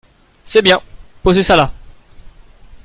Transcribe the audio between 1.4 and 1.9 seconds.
ça là!